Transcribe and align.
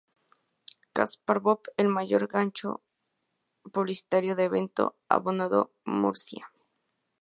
Kaspárov, 0.95 1.59
el 1.77 1.87
mayor 1.87 2.25
gancho 2.25 2.81
publicitario 3.71 4.35
del 4.35 4.47
evento, 4.47 4.97
abandonó 5.09 5.69
Murcia. 5.85 6.51